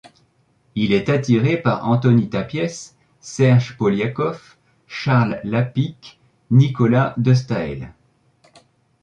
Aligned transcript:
Il 0.73 0.93
est 0.93 1.09
attiré 1.09 1.57
par 1.61 1.87
Antoni 1.87 2.27
Tàpies, 2.27 2.93
Serge 3.19 3.77
Poliakoff, 3.77 4.57
Charles 4.87 5.39
Lapicque, 5.43 6.19
Nicolas 6.49 7.13
de 7.19 7.35
Staël. 7.35 7.93